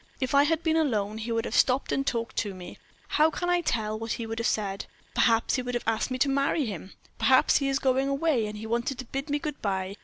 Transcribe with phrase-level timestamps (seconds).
[0.19, 2.79] "If I had been alone he would have stopped and have talked to me.
[3.07, 4.87] How can I tell what he would have said?
[5.13, 8.57] Perhaps he would have asked me to marry him perhaps he is going away, and
[8.57, 9.95] he wanted to bid me good bye.